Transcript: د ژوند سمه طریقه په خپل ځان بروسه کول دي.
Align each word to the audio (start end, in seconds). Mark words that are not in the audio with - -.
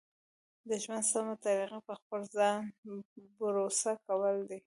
د 0.67 0.69
ژوند 0.83 1.05
سمه 1.11 1.35
طریقه 1.45 1.79
په 1.87 1.93
خپل 1.99 2.21
ځان 2.35 2.59
بروسه 3.37 3.91
کول 4.07 4.35
دي. 4.49 4.59